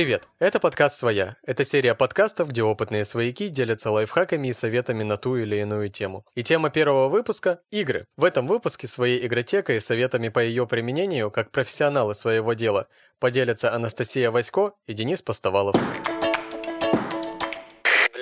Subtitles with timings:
[0.00, 1.36] Привет, это подкаст «Своя».
[1.46, 6.24] Это серия подкастов, где опытные свояки делятся лайфхаками и советами на ту или иную тему.
[6.34, 8.06] И тема первого выпуска– игры.
[8.16, 13.74] В этом выпуске своей игротекой и советами по ее применению, как профессионалы своего дела, поделятся
[13.74, 15.76] Анастасия Васько и Денис Постовалов.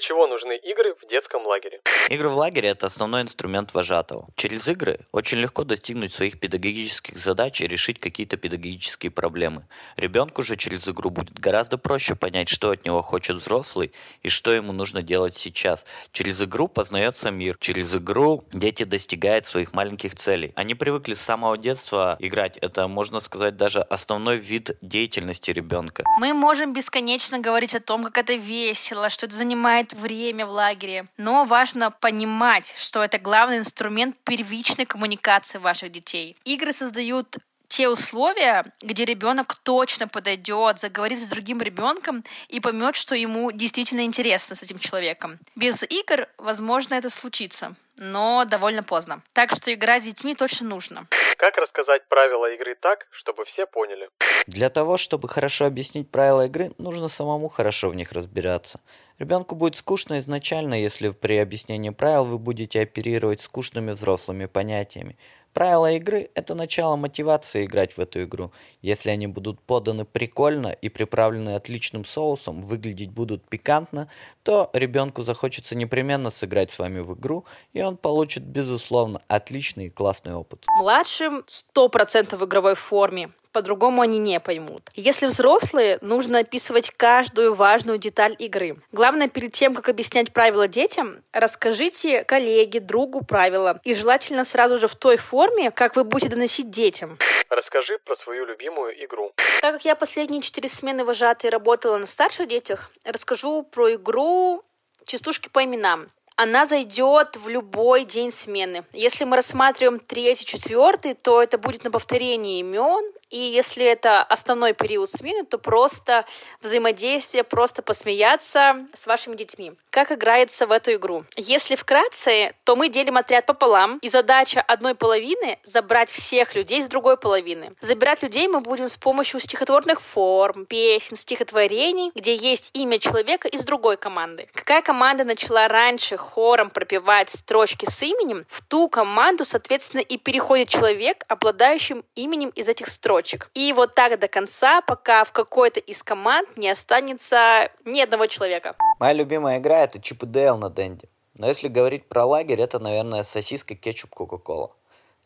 [0.00, 1.82] Для чего нужны игры в детском лагере?
[2.08, 4.28] Игры в лагере– это основной инструмент вожатого.
[4.34, 9.66] Через игры очень легко достигнуть своих педагогических задач и решить какие-то педагогические проблемы.
[9.96, 13.92] Ребенку же через игру будет гораздо проще понять, что от него хочет взрослый
[14.22, 15.84] и что ему нужно делать сейчас.
[16.12, 17.58] Через игру познается мир.
[17.60, 20.54] Через игру дети достигают своих маленьких целей.
[20.54, 22.56] Они привыкли с самого детства играть.
[22.56, 26.04] Это, можно сказать, даже основной вид деятельности ребенка.
[26.18, 31.06] Мы можем бесконечно говорить о том, как это весело, что это занимает время в лагере.
[31.16, 36.36] Но важно понимать, что это главный инструмент первичной коммуникации ваших детей.
[36.44, 37.36] Игры создают
[37.70, 44.00] те условия, где ребенок точно подойдет, заговорит с другим ребенком и поймет, что ему действительно
[44.00, 45.38] интересно с этим человеком.
[45.54, 49.22] Без игр, возможно, это случится, но довольно поздно.
[49.32, 51.06] Так что играть с детьми точно нужно.
[51.36, 54.10] Как рассказать правила игры так, чтобы все поняли?
[54.48, 58.80] Для того, чтобы хорошо объяснить правила игры, нужно самому хорошо в них разбираться.
[59.20, 65.18] Ребенку будет скучно изначально, если при объяснении правил вы будете оперировать скучными взрослыми понятиями.
[65.52, 68.50] Правила игры– это начало мотивации играть в эту игру.
[68.80, 74.08] Если они будут поданы прикольно и приправлены отличным соусом, выглядеть будут пикантно,
[74.42, 77.44] то ребенку захочется непременно сыграть с вами в игру,
[77.74, 80.64] и он получит, безусловно, отличный и классный опыт.
[80.80, 81.44] Младшим
[81.74, 84.90] 100% в игровой форме по-другому они не поймут.
[84.94, 88.76] Если взрослые, нужно описывать каждую важную деталь игры.
[88.92, 93.80] Главное, перед тем, как объяснять правила детям, расскажите коллеге, другу правила.
[93.84, 97.18] И желательно сразу же в той форме, как вы будете доносить детям.
[97.48, 99.32] Расскажи про свою любимую игру.
[99.60, 104.62] Так как я последние четыре смены вожатой работала на старших детях, расскажу про игру
[105.04, 106.08] «Частушки по именам»
[106.40, 108.84] она зайдет в любой день смены.
[108.94, 114.72] Если мы рассматриваем третий, четвертый, то это будет на повторении имен, и если это основной
[114.72, 116.26] период смены, то просто
[116.60, 119.72] взаимодействие, просто посмеяться с вашими детьми.
[119.90, 121.24] Как играется в эту игру?
[121.36, 126.88] Если вкратце, то мы делим отряд пополам, и задача одной половины— забрать всех людей с
[126.88, 127.72] другой половины.
[127.80, 133.64] Забирать людей мы будем с помощью стихотворных форм, песен, стихотворений, где есть имя человека из
[133.64, 134.48] другой команды.
[134.54, 140.68] Какая команда начала раньше хором пропевать строчки с именем, в ту команду, соответственно, и переходит
[140.68, 143.50] человек, обладающим именем из этих строчек строчек.
[143.54, 148.76] И вот так до конца, пока в какой-то из команд не останется ни одного человека.
[148.98, 151.08] Моя любимая игра это Чип и Дейл на Денде.
[151.36, 154.72] Но если говорить про лагерь, это, наверное, сосиска, кетчуп, кока-кола.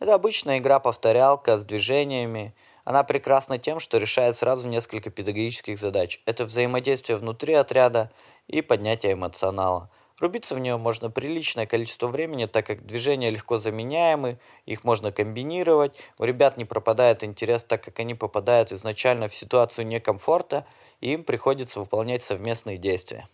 [0.01, 2.55] Это обычная игра-повторялка с движениями.
[2.85, 6.21] Она прекрасна тем, что решает сразу несколько педагогических задач.
[6.27, 8.11] Это взаимодействие внутри отряда
[8.49, 9.91] и поднятие эмоционала.
[10.21, 15.99] Рубиться в нее можно приличное количество времени, так как движения легко заменяемы, их можно комбинировать,
[16.19, 20.67] у ребят не пропадает интерес, так как они попадают изначально в ситуацию некомфорта,
[21.01, 23.29] и им приходится выполнять совместные действия.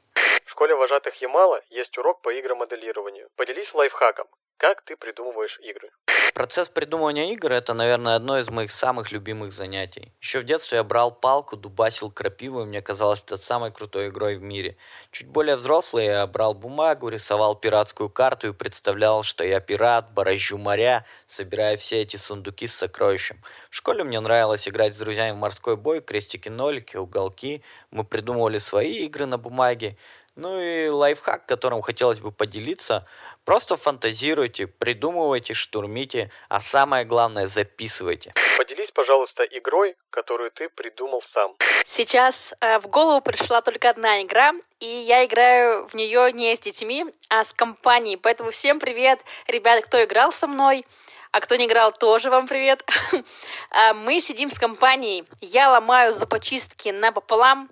[0.60, 3.30] Школе вожатых Ямала есть урок по игромоделированию.
[3.34, 4.26] Поделись лайфхаком.
[4.58, 5.88] Как ты придумываешь игры?
[6.34, 10.12] Процесс придумывания игр– это, наверное, одно из моих самых любимых занятий.
[10.20, 14.36] Еще в детстве я брал палку, дубасил крапиву, и мне казалось это самой крутой игрой
[14.36, 14.76] в мире.
[15.12, 20.58] Чуть более взрослый я брал бумагу, рисовал пиратскую карту и представлял, что я пират, баражу
[20.58, 23.42] моря, собирая все эти сундуки с сокровищем.
[23.70, 27.64] В школе мне нравилось играть с друзьями в морской бой, крестики-нолики, уголки.
[27.90, 29.96] Мы придумывали свои игры на бумаге.
[30.36, 33.06] Ну и лайфхак, которым хотелось бы поделиться–
[33.44, 38.34] Просто фантазируйте, придумывайте, штурмите, а самое главное записывайте.
[38.58, 41.56] Поделись, пожалуйста, игрой, которую ты придумал сам.
[41.84, 46.60] Сейчас э, в голову пришла только одна игра, и я играю в нее не с
[46.60, 48.16] детьми, а с компанией.
[48.16, 49.18] Поэтому всем привет,
[49.48, 50.86] ребята, кто играл со мной.
[51.32, 52.84] А кто не играл, тоже вам привет.
[53.70, 55.24] А, мы сидим с компанией.
[55.40, 57.70] Я ломаю зубочистки напополам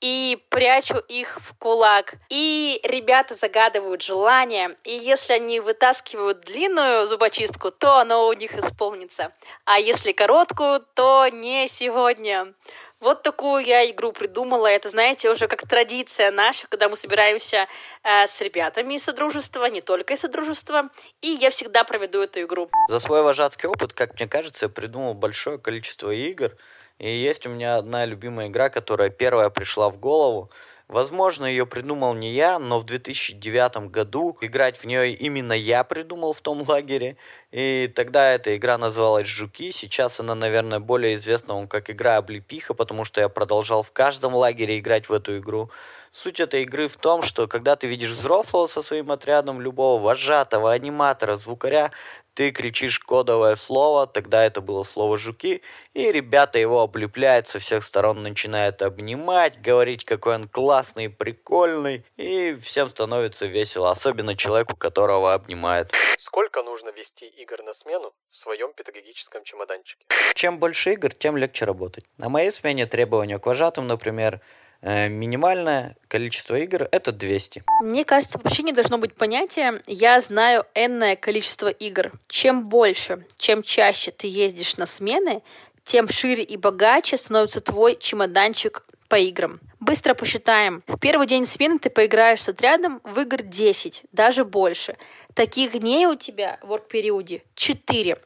[0.00, 2.14] и прячу их в кулак.
[2.28, 9.32] И ребята загадывают желание, и если они вытаскивают длинную зубочистку, то оно у них исполнится.
[9.64, 12.54] А если короткую, то не сегодня.
[13.00, 14.66] Вот такую я игру придумала.
[14.66, 17.68] Это, знаете, уже как традиция наша, когда мы собираемся
[18.02, 20.88] э, с ребятами из Содружества, не только из Содружества.
[21.20, 22.68] И я всегда проведу эту игру.
[22.88, 26.56] За свой вожатский опыт, как мне кажется, я придумал большое количество игр,
[26.98, 30.50] и есть у меня одна любимая игра, которая первая пришла в голову.
[30.88, 36.32] Возможно, ее придумал не я, но в 2009 году играть в нее именно я придумал
[36.32, 37.18] в том лагере.
[37.52, 39.70] И тогда эта игра называлась «Жуки».
[39.70, 44.78] Сейчас она, наверное, более известна как игра «Облепиха», потому что я продолжал в каждом лагере
[44.78, 45.70] играть в эту игру.
[46.10, 50.72] Суть этой игры в том, что когда ты видишь взрослого со своим отрядом, любого вожатого,
[50.72, 51.90] аниматора, звукаря,
[52.38, 55.60] ты кричишь кодовое слово, тогда это было слово «жуки»,
[55.92, 62.04] и ребята его облепляют со всех сторон, начинают обнимать, говорить, какой он классный и прикольный,
[62.16, 65.92] и всем становится весело, особенно человеку, которого обнимают.
[66.16, 70.06] Сколько нужно вести игр на смену в своем педагогическом чемоданчике?
[70.34, 72.04] Чем больше игр, тем легче работать.
[72.18, 74.40] На моей смене требования к вожатым, например,
[74.82, 77.64] минимальное количество игр это 200.
[77.82, 82.12] Мне кажется, вообще не должно быть понятия «я знаю энное количество игр».
[82.28, 85.42] Чем больше, чем чаще ты ездишь на смены,
[85.84, 89.60] тем шире и богаче становится твой чемоданчик по играм.
[89.80, 90.82] Быстро посчитаем.
[90.86, 94.96] В первый день смены ты поиграешь с отрядом в игр 10, даже больше.
[95.34, 98.18] Таких дней у тебя в work-периоде 4.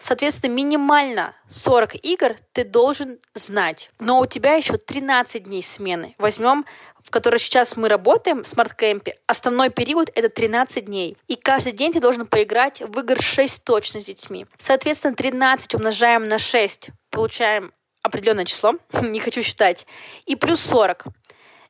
[0.00, 3.90] Соответственно, минимально 40 игр ты должен знать.
[4.00, 6.14] Но у тебя еще 13 дней смены.
[6.18, 6.64] Возьмем
[7.02, 11.16] в которой сейчас мы работаем в смарт-кемпе, основной период— это 13 дней.
[11.28, 14.46] И каждый день ты должен поиграть в игр 6 точно с детьми.
[14.58, 19.86] Соответственно, 13 умножаем на 6, получаем определенное число, не хочу считать,
[20.26, 21.06] и плюс 40.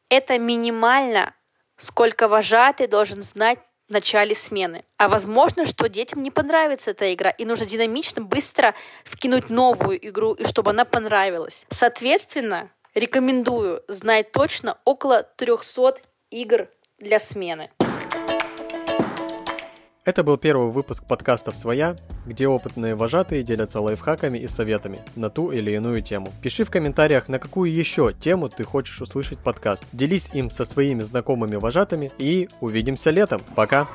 [0.09, 1.35] Это минимально,
[1.77, 3.59] сколько вожатый должен знать
[3.91, 4.85] в начале смены.
[4.99, 10.33] А возможно, что детям не понравится эта игра, и нужно динамично, быстро вкинуть новую игру,
[10.35, 11.67] и чтобы она понравилась.
[11.71, 15.97] Соответственно, рекомендую знать точно около 300
[16.31, 17.71] игр для смены.
[20.11, 21.95] Это был первый выпуск подкастов «Своя»,
[22.27, 26.33] где опытные вожатые делятся лайфхаками и советами на ту или иную тему.
[26.43, 29.87] Пиши в комментариях, на какую еще тему ты хочешь услышать подкаст.
[29.93, 33.41] Делись им со своими знакомыми вожатыми и увидимся летом.
[33.55, 33.87] Пока!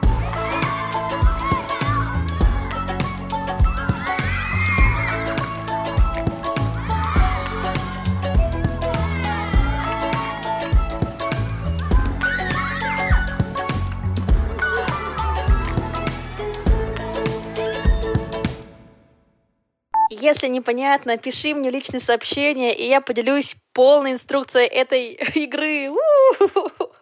[20.25, 25.91] Если непонятно, пиши мне личные сообщения, и я поделюсь полной инструкцией этой игры.
[25.91, 26.94] У-у-у!